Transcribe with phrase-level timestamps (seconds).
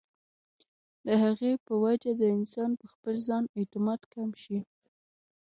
[1.05, 4.59] د هغې پۀ وجه د انسان پۀ خپل ځان اعتماد کم شي